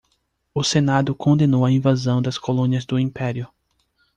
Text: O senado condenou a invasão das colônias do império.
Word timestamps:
O 0.51 0.63
senado 0.63 1.13
condenou 1.13 1.63
a 1.63 1.69
invasão 1.71 2.23
das 2.23 2.39
colônias 2.39 2.85
do 2.87 2.97
império. 2.97 3.47